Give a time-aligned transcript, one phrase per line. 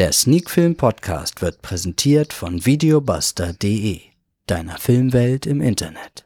[0.00, 4.00] Der Sneakfilm Podcast wird präsentiert von videobuster.de,
[4.46, 6.24] deiner Filmwelt im Internet.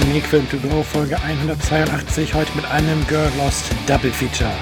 [0.00, 4.56] Sneakfilm to go Folge 182 heute mit einem Girl Lost Double Feature.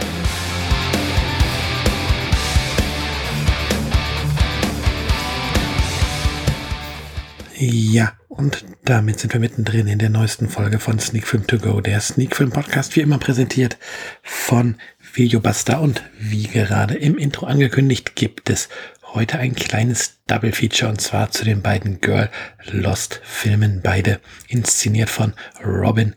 [7.59, 11.81] Ja, und damit sind wir mittendrin in der neuesten Folge von Sneak Film To Go,
[11.81, 13.79] der Sneak Film Podcast, wie immer präsentiert
[14.23, 14.77] von
[15.15, 15.81] Videobuster.
[15.81, 18.69] Und wie gerade im Intro angekündigt, gibt es
[19.15, 22.29] heute ein kleines Double Feature und zwar zu den beiden Girl
[22.67, 25.33] Lost Filmen, beide inszeniert von
[25.65, 26.15] Robin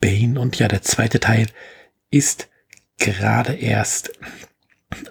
[0.00, 0.36] Bain.
[0.36, 1.46] Und ja, der zweite Teil
[2.10, 2.48] ist
[2.98, 4.10] gerade erst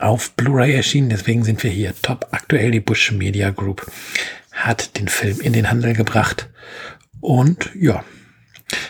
[0.02, 3.90] auf Blu-ray erschienen, deswegen sind wir hier top aktuell die Bush Media Group
[4.52, 6.50] hat den Film in den Handel gebracht.
[7.20, 8.04] Und ja,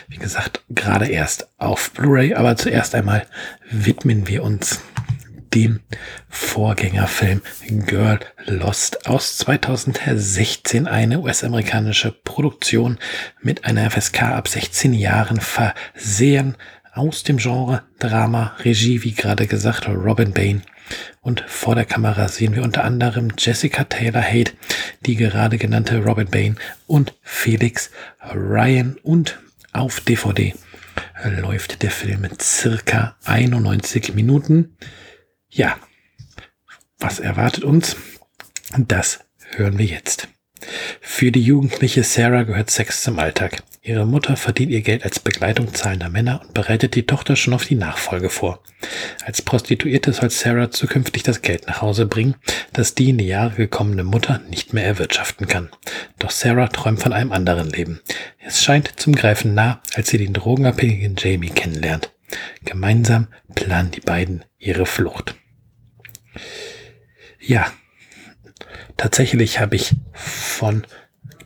[0.08, 3.26] wie gesagt, gerade erst auf Blu-ray, aber zuerst einmal
[3.70, 4.80] widmen wir uns
[5.54, 5.80] dem
[6.28, 7.42] Vorgängerfilm
[7.86, 12.98] Girl Lost aus 2016, eine US-amerikanische Produktion
[13.42, 16.56] mit einer FSK ab 16 Jahren versehen
[16.92, 20.62] aus dem Genre Drama, Regie, wie gerade gesagt, Robin Bain
[21.20, 24.54] und vor der Kamera sehen wir unter anderem Jessica Taylor Haidt,
[25.06, 27.90] die gerade genannte Robin Bain und Felix
[28.34, 28.96] Ryan.
[29.02, 29.40] Und
[29.72, 30.54] auf DVD
[31.24, 34.76] läuft der Film circa 91 Minuten.
[35.48, 35.76] Ja,
[36.98, 37.96] was erwartet uns?
[38.76, 39.20] Das
[39.56, 40.28] hören wir jetzt.
[41.00, 43.62] Für die jugendliche Sarah gehört Sex zum Alltag.
[43.82, 47.64] Ihre Mutter verdient ihr Geld als Begleitung zahlender Männer und bereitet die Tochter schon auf
[47.64, 48.62] die Nachfolge vor.
[49.24, 52.36] Als Prostituierte soll Sarah zukünftig das Geld nach Hause bringen,
[52.72, 55.68] das die in die Jahre gekommene Mutter nicht mehr erwirtschaften kann.
[56.18, 58.00] Doch Sarah träumt von einem anderen Leben.
[58.38, 62.12] Es scheint zum Greifen nah, als sie den drogenabhängigen Jamie kennenlernt.
[62.64, 65.34] Gemeinsam planen die beiden ihre Flucht.
[67.40, 67.72] Ja,
[69.02, 70.84] tatsächlich habe ich von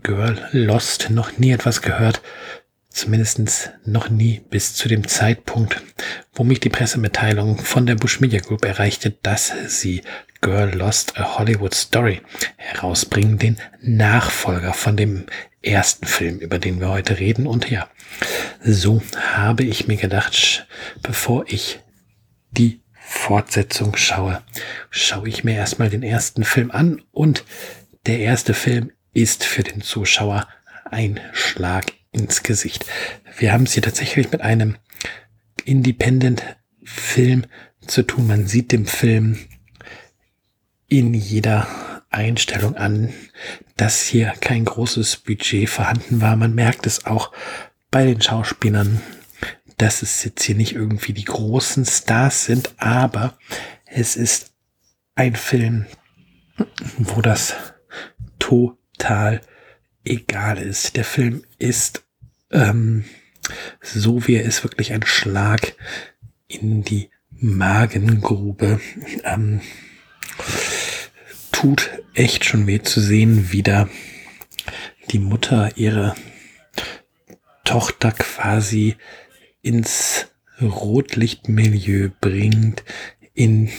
[0.03, 2.21] Girl Lost noch nie etwas gehört.
[2.91, 5.81] Zumindest noch nie bis zu dem Zeitpunkt,
[6.34, 10.03] wo mich die Pressemitteilung von der Bush Media Group erreichte, dass sie
[10.43, 12.21] Girl Lost a Hollywood Story
[12.56, 15.25] herausbringen, den Nachfolger von dem
[15.62, 17.47] ersten Film, über den wir heute reden.
[17.47, 17.88] Und ja,
[18.62, 19.03] so
[19.34, 20.67] habe ich mir gedacht,
[21.03, 21.81] bevor ich
[22.50, 24.43] die Fortsetzung schaue,
[24.91, 27.44] schaue ich mir erstmal den ersten Film an und
[28.06, 30.49] der erste Film ist für den Zuschauer
[30.91, 32.84] ein Schlag ins Gesicht.
[33.39, 34.77] Wir haben es hier tatsächlich mit einem
[35.65, 37.44] Independent-Film
[37.87, 38.27] zu tun.
[38.27, 39.38] Man sieht dem Film
[40.88, 41.69] in jeder
[42.11, 43.12] Einstellung an,
[43.77, 46.37] dass hier kein großes Budget vorhanden war.
[46.37, 47.33] Man merkt es auch
[47.91, 49.00] bei den Schauspielern,
[49.78, 53.38] dass es jetzt hier nicht irgendwie die großen Stars sind, aber
[53.87, 54.53] es ist
[55.14, 55.87] ein Film,
[56.98, 57.54] wo das
[58.38, 59.41] To total
[60.04, 60.97] egal ist.
[60.97, 62.04] Der Film ist
[62.50, 63.04] ähm,
[63.81, 65.75] so, wie er ist, wirklich ein Schlag
[66.48, 68.81] in die Magengrube.
[69.25, 69.60] Ähm,
[71.53, 73.88] tut echt schon weh zu sehen, wie da
[75.10, 76.14] die Mutter ihre
[77.64, 78.97] Tochter quasi
[79.66, 80.27] ins
[80.60, 82.84] Rotlichtmilieu bringt,
[83.34, 83.71] in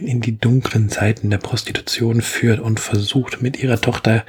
[0.00, 4.24] in die dunklen Seiten der Prostitution führt und versucht mit ihrer Tochter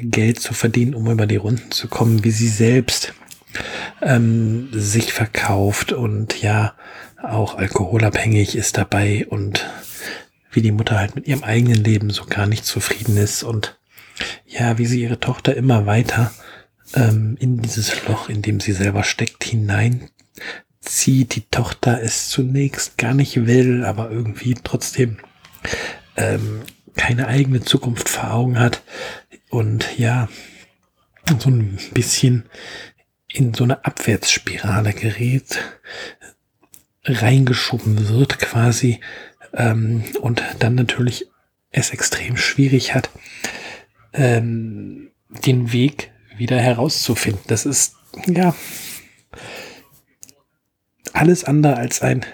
[0.00, 3.14] Geld zu verdienen, um über die Runden zu kommen, wie sie selbst
[4.00, 6.74] ähm, sich verkauft und ja
[7.22, 9.68] auch alkoholabhängig ist dabei und
[10.50, 13.78] wie die Mutter halt mit ihrem eigenen Leben so gar nicht zufrieden ist und
[14.46, 16.32] ja, wie sie ihre Tochter immer weiter
[16.94, 20.08] ähm, in dieses Loch, in dem sie selber steckt, hinein
[20.80, 25.18] zieht, die Tochter es zunächst gar nicht will, aber irgendwie trotzdem
[26.16, 26.62] ähm,
[26.96, 28.82] keine eigene Zukunft vor Augen hat
[29.48, 30.28] und ja,
[31.38, 32.44] so ein bisschen
[33.28, 35.62] in so eine Abwärtsspirale gerät,
[37.04, 39.00] reingeschoben wird quasi
[39.54, 41.26] ähm, und dann natürlich
[41.70, 43.10] es extrem schwierig hat,
[44.12, 47.42] ähm, den Weg wieder herauszufinden.
[47.46, 47.94] Das ist
[48.26, 48.54] ja
[51.12, 52.24] alles andere als ein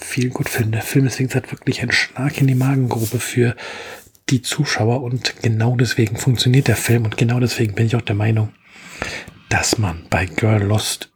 [0.00, 0.72] viel gut Film.
[0.72, 3.56] Der Film wie gesagt, wirklich ein Schlag in die Magengrube für
[4.28, 8.16] die Zuschauer und genau deswegen funktioniert der Film und genau deswegen bin ich auch der
[8.16, 8.52] Meinung,
[9.48, 11.12] dass man bei Girl Lost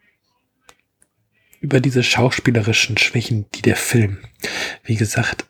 [1.60, 4.18] über diese schauspielerischen Schwächen, die der Film,
[4.84, 5.46] wie gesagt,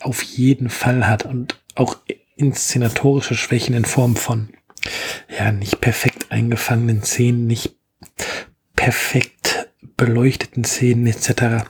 [0.00, 1.96] auf jeden Fall hat und auch
[2.36, 4.50] inszenatorische Schwächen in Form von
[5.36, 7.74] ja nicht perfekt eingefangenen Szenen, nicht
[8.76, 11.68] perfekt beleuchteten Szenen etc.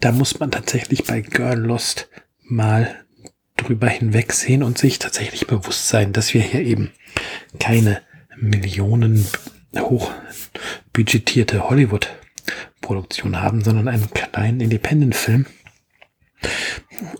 [0.00, 2.08] Da muss man tatsächlich bei Girl Lost
[2.42, 3.04] mal
[3.56, 6.92] drüber hinwegsehen und sich tatsächlich bewusst sein, dass wir hier eben
[7.58, 8.02] keine
[8.36, 9.26] Millionen
[9.78, 10.12] hoch
[10.92, 15.46] budgetierte Hollywood-Produktion haben, sondern einen kleinen Independent-Film.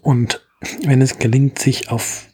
[0.03, 0.47] Und
[0.85, 2.27] wenn es gelingt, sich auf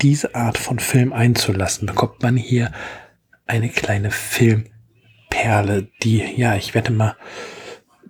[0.00, 2.72] diese Art von Film einzulassen, bekommt man hier
[3.46, 4.10] eine kleine
[5.40, 7.16] Filmperle, die, ja, ich wette mal,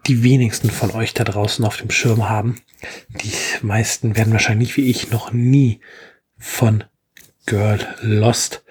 [0.07, 2.61] die wenigsten von euch da draußen auf dem Schirm haben.
[3.11, 3.33] Die
[3.63, 5.81] meisten werden wahrscheinlich wie ich noch nie
[6.39, 6.85] von
[7.47, 8.65] Girl Lost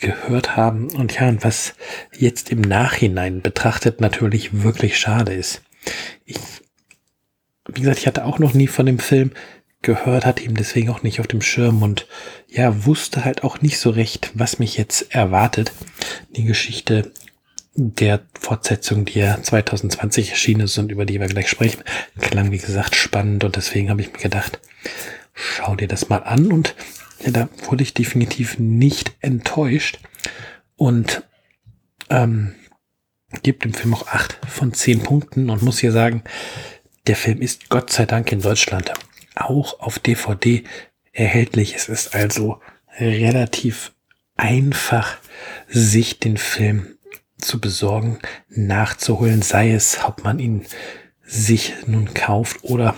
[0.00, 0.90] gehört haben.
[0.90, 1.74] Und ja, und was
[2.16, 5.62] jetzt im Nachhinein betrachtet natürlich wirklich schade ist.
[6.24, 6.38] Ich,
[7.68, 9.30] wie gesagt, ich hatte auch noch nie von dem Film
[9.82, 12.08] gehört, hatte ihm deswegen auch nicht auf dem Schirm und
[12.48, 15.72] ja, wusste halt auch nicht so recht, was mich jetzt erwartet.
[16.36, 17.12] Die Geschichte
[17.74, 21.82] der Fortsetzung, die ja 2020 erschienen ist und über die wir gleich sprechen,
[22.20, 24.60] klang wie gesagt spannend und deswegen habe ich mir gedacht,
[25.32, 26.74] schau dir das mal an und
[27.24, 29.98] ja, da wurde ich definitiv nicht enttäuscht
[30.76, 31.24] und
[32.10, 32.54] ähm,
[33.42, 36.22] gibt dem Film auch acht von zehn Punkten und muss hier sagen,
[37.06, 38.92] der Film ist Gott sei Dank in Deutschland
[39.34, 40.64] auch auf DVD
[41.12, 41.74] erhältlich.
[41.74, 42.60] Es ist also
[42.98, 43.92] relativ
[44.36, 45.18] einfach,
[45.68, 46.93] sich den Film
[47.44, 48.18] zu besorgen,
[48.48, 50.66] nachzuholen, sei es, ob man ihn
[51.22, 52.94] sich nun kauft oder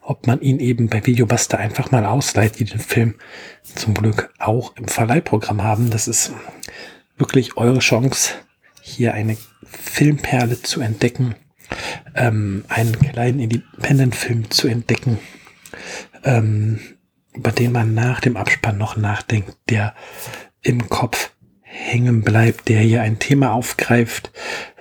[0.00, 3.14] ob man ihn eben bei Videobuster einfach mal ausleiht, die den Film
[3.62, 5.90] zum Glück auch im Verleihprogramm haben.
[5.90, 6.32] Das ist
[7.16, 8.34] wirklich eure Chance,
[8.80, 11.36] hier eine Filmperle zu entdecken,
[12.14, 15.18] ähm, einen kleinen Independent-Film zu entdecken,
[16.24, 16.80] ähm,
[17.32, 19.94] über den man nach dem Abspann noch nachdenkt, der
[20.62, 21.31] im Kopf
[21.72, 24.30] hängen bleibt, der hier ein Thema aufgreift,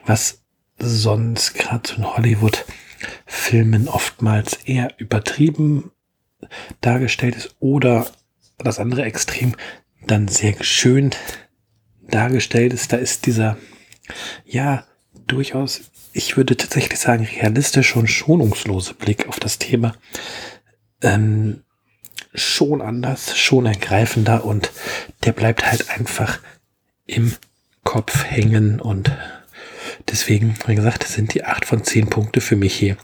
[0.05, 0.41] was
[0.77, 5.91] sonst gerade in Hollywood-Filmen oftmals eher übertrieben
[6.81, 8.07] dargestellt ist oder
[8.57, 9.55] das andere Extrem
[10.05, 11.11] dann sehr schön
[12.01, 12.91] dargestellt ist.
[12.91, 13.57] Da ist dieser,
[14.45, 14.85] ja,
[15.27, 19.95] durchaus, ich würde tatsächlich sagen, realistische und schonungslose Blick auf das Thema
[21.01, 21.63] ähm,
[22.33, 24.71] schon anders, schon ergreifender und
[25.23, 26.39] der bleibt halt einfach
[27.11, 27.33] im
[27.83, 29.11] Kopf hängen und
[30.09, 32.97] deswegen, wie gesagt, sind die acht von zehn Punkte für mich hier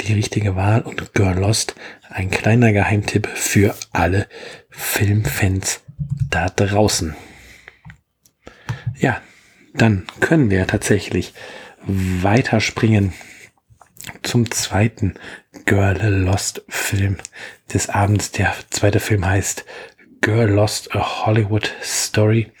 [0.00, 1.74] die richtige Wahl und Girl Lost
[2.10, 4.26] ein kleiner Geheimtipp für alle
[4.70, 5.80] Filmfans
[6.30, 7.14] da draußen.
[8.98, 9.20] Ja,
[9.74, 11.32] dann können wir tatsächlich
[11.86, 13.12] weiterspringen
[14.22, 15.14] zum zweiten
[15.66, 17.18] Girl Lost Film
[17.72, 18.32] des Abends.
[18.32, 19.64] Der zweite Film heißt
[20.20, 22.52] Girl Lost a Hollywood Story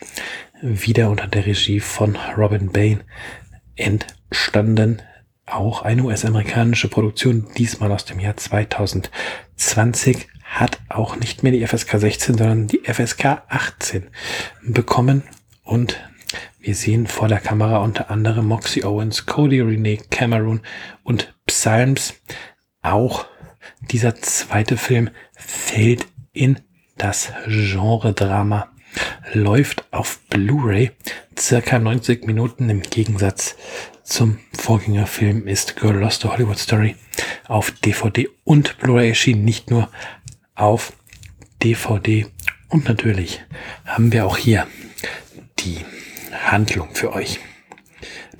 [0.62, 3.02] wieder unter der Regie von Robin Bain
[3.74, 5.02] entstanden.
[5.44, 11.98] Auch eine US-amerikanische Produktion, diesmal aus dem Jahr 2020, hat auch nicht mehr die FSK
[11.98, 14.08] 16, sondern die FSK 18
[14.62, 15.24] bekommen.
[15.64, 15.98] Und
[16.60, 20.60] wir sehen vor der Kamera unter anderem Moxie Owens, Cody Renee Cameron
[21.02, 22.14] und Psalms.
[22.82, 23.26] Auch
[23.80, 26.60] dieser zweite Film fällt in
[26.96, 28.71] das Genre-Drama
[29.32, 30.90] läuft auf Blu-ray
[31.38, 33.56] circa 90 Minuten im Gegensatz
[34.04, 36.96] zum Vorgängerfilm ist Girl Lost a Hollywood Story
[37.46, 39.88] auf DVD und Blu-ray erschienen, nicht nur
[40.54, 40.92] auf
[41.62, 42.26] DVD.
[42.68, 43.42] Und natürlich
[43.84, 44.66] haben wir auch hier
[45.60, 45.78] die
[46.32, 47.38] Handlung für euch.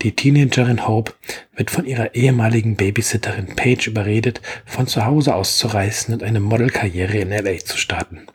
[0.02, 1.14] Die Teenagerin Hope
[1.54, 7.30] wird von ihrer ehemaligen Babysitterin Paige überredet, von zu Hause auszureißen und eine Modelkarriere in
[7.30, 8.26] LA zu starten.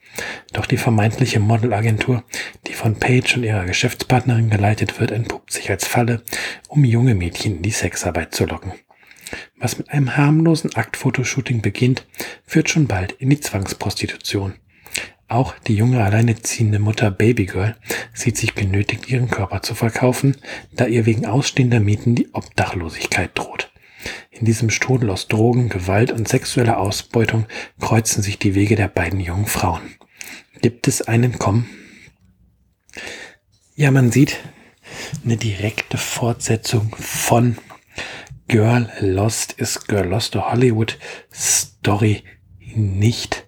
[0.53, 2.23] Doch die vermeintliche Modelagentur,
[2.67, 6.21] die von Paige und ihrer Geschäftspartnerin geleitet wird, entpuppt sich als Falle,
[6.67, 8.73] um junge Mädchen in die Sexarbeit zu locken.
[9.57, 12.05] Was mit einem harmlosen Aktfotoshooting beginnt,
[12.45, 14.55] führt schon bald in die Zwangsprostitution.
[15.29, 17.75] Auch die junge alleinerziehende Mutter Babygirl
[18.13, 20.37] sieht sich genötigt, ihren Körper zu verkaufen,
[20.71, 23.71] da ihr wegen ausstehender Mieten die Obdachlosigkeit droht.
[24.31, 27.45] In diesem Strudel aus Drogen, Gewalt und sexueller Ausbeutung
[27.79, 29.81] kreuzen sich die Wege der beiden jungen Frauen.
[30.61, 31.67] Gibt es einen Kommen?
[33.75, 34.37] Ja, man sieht
[35.25, 37.57] eine direkte Fortsetzung von
[38.47, 40.97] Girl Lost ist Girl Lost a Hollywood
[41.33, 42.23] Story
[42.75, 43.46] nicht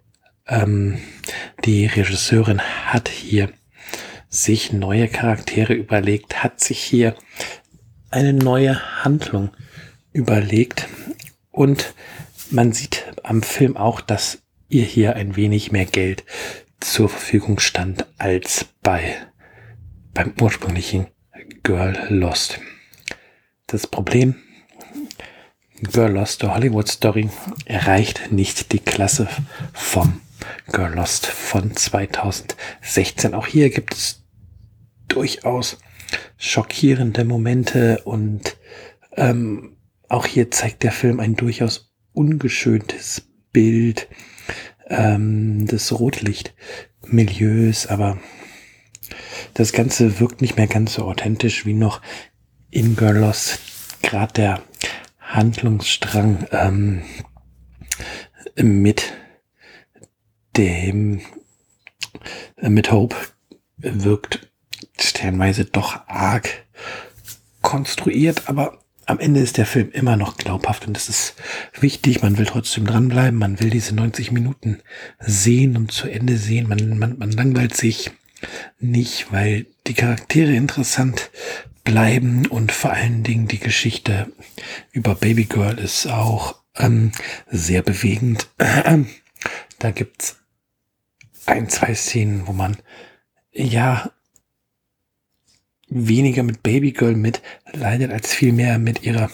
[0.49, 0.99] ähm,
[1.65, 3.49] die Regisseurin hat hier
[4.29, 7.15] sich neue Charaktere überlegt, hat sich hier
[8.11, 9.51] eine neue Handlung
[10.11, 10.87] überlegt
[11.51, 11.93] und
[12.51, 16.23] man sieht am Film auch, dass ihr hier ein wenig mehr Geld
[16.79, 19.15] zur Verfügung stand als bei
[20.13, 21.07] beim ursprünglichen
[21.63, 22.59] Girl Lost.
[23.67, 24.35] Das Problem,
[25.81, 27.29] Girl Lost, der Hollywood Story,
[27.65, 29.27] erreicht nicht die Klasse
[29.73, 30.21] vom
[30.71, 33.33] Girl Lost von 2016.
[33.33, 34.23] Auch hier gibt es
[35.07, 35.77] durchaus
[36.37, 38.57] schockierende Momente und
[39.15, 39.77] ähm,
[40.07, 44.07] auch hier zeigt der Film ein durchaus ungeschöntes Bild
[44.87, 48.17] ähm, des Rotlichtmilieus, aber
[49.53, 52.01] das Ganze wirkt nicht mehr ganz so authentisch wie noch
[52.71, 53.59] in Girl Lost.
[54.01, 54.61] Gerade der
[55.19, 57.03] Handlungsstrang ähm,
[58.55, 59.13] mit
[60.59, 61.21] dem
[62.57, 63.15] äh, mit Hope
[63.77, 64.51] wirkt
[64.99, 66.65] stellenweise doch arg
[67.61, 71.33] konstruiert, aber am Ende ist der Film immer noch glaubhaft und das ist
[71.79, 72.21] wichtig.
[72.21, 73.39] Man will trotzdem dranbleiben.
[73.39, 74.81] Man will diese 90 Minuten
[75.19, 76.67] sehen und zu Ende sehen.
[76.67, 78.11] Man, man, man langweilt sich
[78.79, 81.31] nicht, weil die Charaktere interessant
[81.83, 84.31] bleiben und vor allen Dingen die Geschichte
[84.91, 87.11] über Baby Girl ist auch ähm,
[87.49, 88.47] sehr bewegend.
[89.79, 90.37] da gibt's
[91.45, 92.77] ein, zwei Szenen, wo man
[93.51, 94.11] ja
[95.87, 99.29] weniger mit Babygirl mitleidet, als vielmehr mit ihrer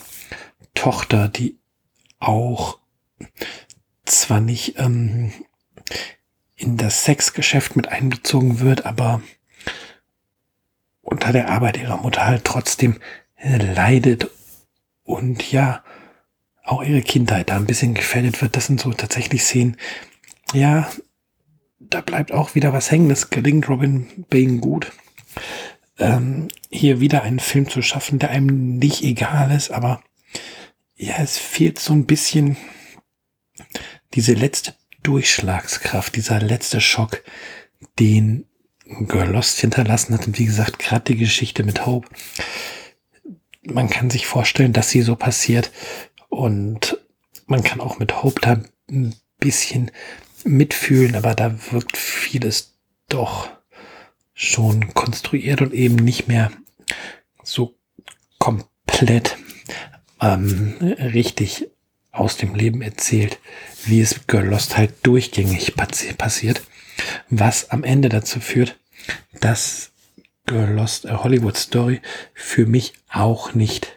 [0.74, 1.58] Tochter, die
[2.18, 2.78] auch
[4.04, 5.32] zwar nicht ähm,
[6.54, 9.22] in das Sexgeschäft mit einbezogen wird, aber
[11.02, 12.98] unter der Arbeit ihrer Mutter halt trotzdem
[13.42, 14.30] leidet
[15.04, 15.84] und ja,
[16.64, 18.56] auch ihre Kindheit da ein bisschen gefährdet wird.
[18.56, 19.76] Das sind so tatsächlich Szenen,
[20.52, 20.90] ja,
[21.78, 23.08] da bleibt auch wieder was hängen.
[23.08, 24.92] Das gelingt Robin Bane gut
[25.98, 30.02] ähm, hier wieder einen Film zu schaffen, der einem nicht egal ist, aber
[30.96, 32.56] ja, es fehlt so ein bisschen
[34.14, 37.22] diese letzte Durchschlagskraft, dieser letzte Schock,
[37.98, 38.46] den
[38.84, 40.26] Girl Lost hinterlassen hat.
[40.26, 42.08] Und wie gesagt, gerade die Geschichte mit Hope.
[43.62, 45.70] Man kann sich vorstellen, dass sie so passiert.
[46.28, 46.98] Und
[47.46, 49.90] man kann auch mit Hope da ein bisschen
[50.46, 52.74] mitfühlen, aber da wirkt vieles
[53.08, 53.48] doch
[54.34, 56.50] schon konstruiert und eben nicht mehr
[57.42, 57.74] so
[58.38, 59.36] komplett
[60.20, 61.68] ähm, richtig
[62.12, 63.38] aus dem Leben erzählt,
[63.84, 66.62] wie es Girl halt durchgängig passi passiert,
[67.28, 68.78] was am Ende dazu führt,
[69.40, 69.92] dass
[70.46, 72.00] Girl Lost a Hollywood Story
[72.32, 73.95] für mich auch nicht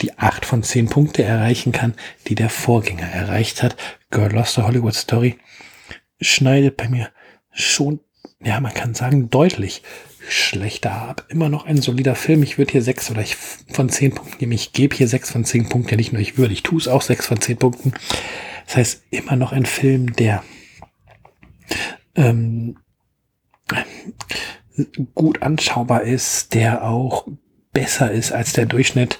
[0.00, 1.94] die acht von zehn Punkte erreichen kann,
[2.26, 3.76] die der Vorgänger erreicht hat.
[4.10, 5.38] Girl Lost a Hollywood Story
[6.20, 7.10] schneidet bei mir
[7.52, 8.00] schon
[8.44, 9.82] ja, man kann sagen, deutlich
[10.28, 11.24] schlechter ab.
[11.28, 12.42] Immer noch ein solider Film.
[12.42, 14.52] Ich würde hier sechs oder ich von zehn Punkten nehmen.
[14.52, 15.90] Ich gebe hier sechs von zehn Punkten.
[15.90, 17.92] Ja, nicht nur ich würde, ich tue es auch sechs von zehn Punkten.
[18.66, 20.42] Das heißt, immer noch ein Film, der
[22.14, 22.76] ähm,
[25.14, 27.26] gut anschaubar ist, der auch
[27.76, 29.18] besser ist als der Durchschnitt.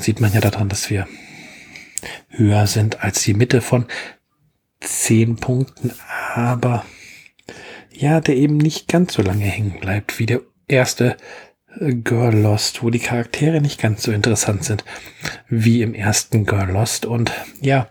[0.00, 1.06] sieht man ja daran, dass wir
[2.28, 3.86] höher sind als die Mitte von
[4.80, 5.92] zehn Punkten.
[6.34, 6.84] Aber
[7.92, 11.16] ja, der eben nicht ganz so lange hängen bleibt wie der erste
[11.78, 14.84] äh, Girl Lost, wo die Charaktere nicht ganz so interessant sind
[15.48, 17.06] wie im ersten Girl Lost.
[17.06, 17.88] Und ja,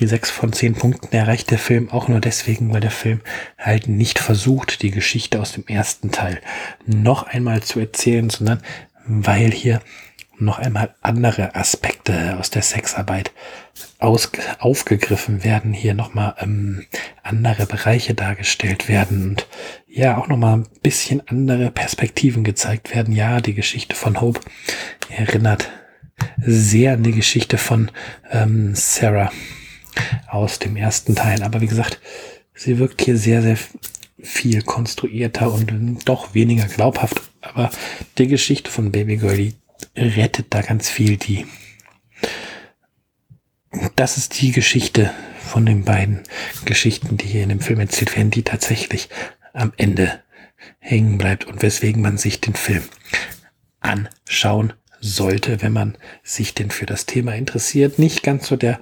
[0.00, 3.20] die sechs von zehn Punkten erreicht der Film auch nur deswegen, weil der Film
[3.58, 6.40] halt nicht versucht, die Geschichte aus dem ersten Teil
[6.86, 8.62] noch einmal zu erzählen, sondern
[9.06, 9.80] weil hier
[10.38, 13.32] noch einmal andere Aspekte aus der Sexarbeit
[13.98, 16.84] aus, aufgegriffen werden, hier nochmal ähm,
[17.22, 19.46] andere Bereiche dargestellt werden und
[19.86, 23.14] ja auch nochmal ein bisschen andere Perspektiven gezeigt werden.
[23.14, 24.40] Ja, die Geschichte von Hope
[25.08, 25.70] erinnert
[26.38, 27.90] sehr an die Geschichte von
[28.30, 29.30] ähm, Sarah
[30.28, 31.42] aus dem ersten Teil.
[31.42, 32.00] Aber wie gesagt,
[32.54, 33.58] sie wirkt hier sehr, sehr
[34.20, 37.31] viel konstruierter und doch weniger glaubhaft.
[37.42, 37.70] Aber
[38.18, 39.54] die Geschichte von Baby Girl, die
[39.96, 41.44] rettet da ganz viel die.
[43.96, 46.22] Das ist die Geschichte von den beiden
[46.64, 49.08] Geschichten, die hier in dem Film erzählt werden, die tatsächlich
[49.52, 50.22] am Ende
[50.78, 52.84] hängen bleibt und weswegen man sich den Film
[53.80, 57.98] anschauen sollte, wenn man sich denn für das Thema interessiert.
[57.98, 58.78] Nicht ganz so der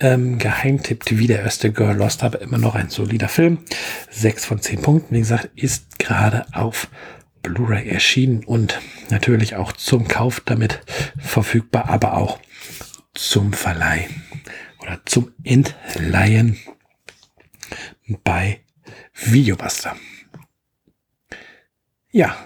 [0.00, 3.58] ähm, Geheimtipp wie der erste Girl Lost, aber immer noch ein solider Film.
[4.10, 6.88] Sechs von zehn Punkten, wie gesagt, ist gerade auf
[7.42, 8.80] Blu-ray erschienen und
[9.10, 10.80] natürlich auch zum Kauf damit
[11.18, 12.38] verfügbar, aber auch
[13.14, 14.08] zum Verleih
[14.80, 16.58] oder zum Entleihen
[18.24, 18.60] bei
[19.14, 19.96] Videobuster.
[22.10, 22.36] Ja,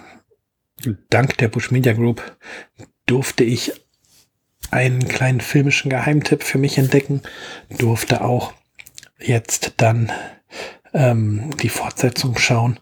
[1.09, 2.37] dank der Bush Media Group
[3.05, 3.71] durfte ich
[4.71, 7.21] einen kleinen filmischen Geheimtipp für mich entdecken,
[7.69, 8.53] durfte auch
[9.19, 10.11] jetzt dann
[10.93, 12.79] ähm, die Fortsetzung schauen.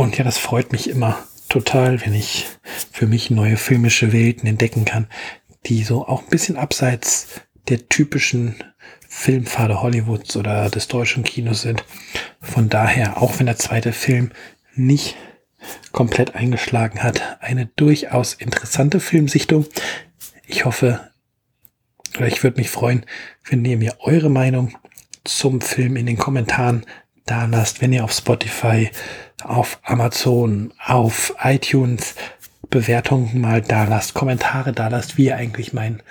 [0.00, 1.18] Und ja, das freut mich immer
[1.50, 2.46] total, wenn ich
[2.90, 5.08] für mich neue filmische Welten entdecken kann,
[5.66, 8.64] die so auch ein bisschen abseits der typischen
[9.06, 11.84] Filmpfade Hollywoods oder des deutschen Kinos sind.
[12.40, 14.30] Von daher, auch wenn der zweite Film
[14.74, 15.16] nicht
[15.92, 19.66] komplett eingeschlagen hat, eine durchaus interessante Filmsichtung.
[20.46, 21.10] Ich hoffe,
[22.16, 23.04] oder ich würde mich freuen,
[23.50, 24.78] wenn ihr mir eure Meinung
[25.24, 26.86] zum Film in den Kommentaren
[27.26, 28.90] da lasst, wenn ihr auf Spotify,
[29.44, 32.14] auf Amazon, auf iTunes
[32.68, 36.02] Bewertungen mal da lasst, Kommentare da lasst, wie ihr eigentlich meinen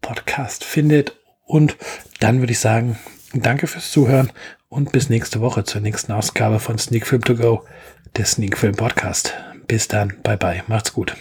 [0.00, 1.16] Podcast findet.
[1.46, 1.76] Und
[2.20, 2.98] dann würde ich sagen,
[3.32, 4.30] danke fürs Zuhören
[4.68, 7.64] und bis nächste Woche zur nächsten Ausgabe von Sneak Film To Go,
[8.16, 9.34] der Sneak Film Podcast.
[9.66, 11.16] Bis dann, bye bye, macht's gut.